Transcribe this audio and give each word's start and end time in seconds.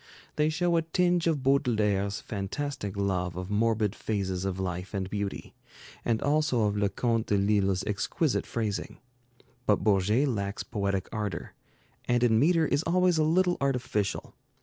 They 0.35 0.49
show 0.49 0.77
a 0.77 0.81
tinge 0.81 1.27
of 1.27 1.43
Baudelaire's 1.43 2.21
fantastic 2.21 2.97
love 2.97 3.35
of 3.35 3.51
morbid 3.51 3.93
phases 3.93 4.45
of 4.45 4.59
life 4.59 4.95
and 4.95 5.07
beauty, 5.11 5.53
and 6.03 6.19
also 6.23 6.63
of 6.63 6.75
Leconte 6.75 7.27
de 7.27 7.37
Lisle's 7.37 7.83
exquisite 7.85 8.47
phrasing. 8.47 8.97
But 9.67 9.83
Bourget 9.83 10.27
lacks 10.27 10.63
poetic 10.63 11.07
ardor, 11.11 11.53
and 12.05 12.23
in 12.23 12.39
metre 12.39 12.65
is 12.65 12.81
always 12.81 13.19
a 13.19 13.23
little 13.23 13.57
artificial. 13.61 14.33